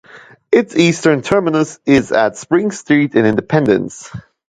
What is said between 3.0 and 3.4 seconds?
in